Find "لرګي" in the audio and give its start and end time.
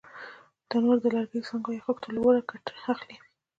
1.15-1.39